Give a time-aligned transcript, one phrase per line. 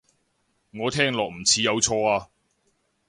[0.73, 2.29] 我聽落唔似有錯啊